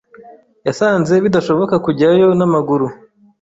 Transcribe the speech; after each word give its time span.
Yasanze 0.67 1.13
bidashoboka 1.23 1.75
kujyayo 1.85 2.27
n'amaguru. 2.37 2.87